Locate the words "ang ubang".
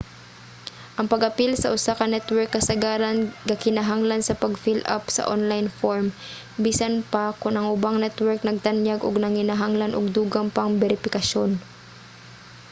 7.57-7.95